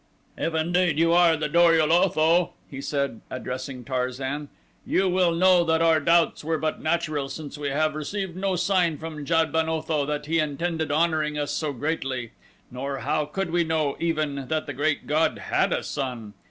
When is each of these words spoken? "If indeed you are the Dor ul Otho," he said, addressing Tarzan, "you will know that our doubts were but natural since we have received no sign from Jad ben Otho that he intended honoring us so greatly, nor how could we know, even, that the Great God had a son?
"If 0.35 0.55
indeed 0.55 0.97
you 0.97 1.13
are 1.13 1.37
the 1.37 1.47
Dor 1.47 1.79
ul 1.79 1.93
Otho," 1.93 2.53
he 2.67 2.81
said, 2.81 3.21
addressing 3.29 3.83
Tarzan, 3.85 4.49
"you 4.83 5.07
will 5.07 5.31
know 5.35 5.63
that 5.63 5.83
our 5.83 5.99
doubts 5.99 6.43
were 6.43 6.57
but 6.57 6.81
natural 6.81 7.29
since 7.29 7.55
we 7.55 7.67
have 7.69 7.93
received 7.93 8.35
no 8.35 8.55
sign 8.55 8.97
from 8.97 9.23
Jad 9.25 9.51
ben 9.51 9.69
Otho 9.69 10.07
that 10.07 10.25
he 10.25 10.39
intended 10.39 10.91
honoring 10.91 11.37
us 11.37 11.51
so 11.51 11.71
greatly, 11.71 12.31
nor 12.71 13.01
how 13.01 13.25
could 13.25 13.51
we 13.51 13.63
know, 13.63 13.95
even, 13.99 14.47
that 14.47 14.65
the 14.65 14.73
Great 14.73 15.05
God 15.05 15.37
had 15.37 15.71
a 15.71 15.83
son? 15.83 16.33